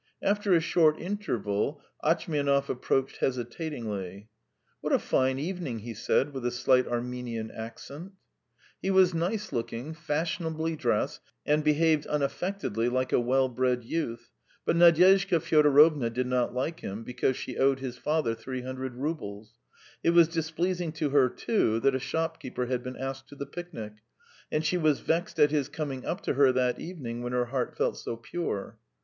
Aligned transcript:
After 0.23 0.53
a 0.55 0.59
short 0.59 0.99
interval 0.99 1.79
Atchmianov 2.03 2.69
approached 2.69 3.17
hesitatingly. 3.17 4.29
"What 4.79 4.93
a 4.93 4.97
fine 4.97 5.37
evening!" 5.37 5.77
he 5.81 5.93
said 5.93 6.33
with 6.33 6.43
a 6.43 6.49
slight 6.49 6.87
Armenian 6.87 7.51
accent. 7.51 8.13
He 8.81 8.89
was 8.89 9.13
nice 9.13 9.53
looking, 9.53 9.93
fashionably 9.93 10.75
dressed, 10.75 11.21
and 11.45 11.63
behaved 11.63 12.07
unaffectedly 12.07 12.89
like 12.89 13.13
a 13.13 13.19
well 13.19 13.47
bred 13.47 13.83
youth, 13.83 14.31
but 14.65 14.75
Nadyezhda 14.75 15.39
Fyodorovna 15.39 16.09
did 16.09 16.25
not 16.25 16.51
like 16.51 16.79
him 16.79 17.03
because 17.03 17.37
she 17.37 17.57
owed 17.59 17.79
his 17.79 17.99
father 17.99 18.33
three 18.33 18.63
hundred 18.63 18.95
roubles; 18.95 19.59
it 20.03 20.09
was 20.15 20.27
displeasing 20.27 20.91
to 20.93 21.11
her, 21.11 21.29
too, 21.29 21.79
that 21.81 21.93
a 21.93 21.99
shopkeeper 21.99 22.65
had 22.65 22.81
been 22.81 22.97
asked 22.97 23.27
to 23.27 23.35
the 23.35 23.45
picnic, 23.45 23.93
and 24.51 24.65
she 24.65 24.79
was 24.79 25.01
vexed 25.01 25.39
at 25.39 25.51
his 25.51 25.69
coming 25.69 26.03
up 26.07 26.21
to 26.21 26.33
her 26.33 26.51
that 26.51 26.79
evening 26.79 27.21
when 27.21 27.33
her 27.33 27.45
heart 27.45 27.77
felt 27.77 27.97
so 27.99 28.17
pure. 28.17 28.79